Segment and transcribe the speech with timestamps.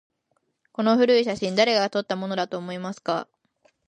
[0.71, 3.27] この古い写真、誰が撮ったものだと思いますか？